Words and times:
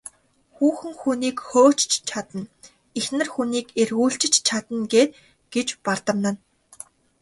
Хүүхэн 0.55 0.93
хүнийг 1.01 1.37
хөөж 1.49 1.79
ч 1.91 1.93
чадна, 2.09 2.43
эхнэр 2.99 3.27
хүнийг 3.33 3.67
эргүүлж 3.81 4.21
ч 4.33 4.35
чадна 4.47 4.79
гээд 4.93 5.11
гэж 5.53 5.67
бардамнана. 5.85 6.41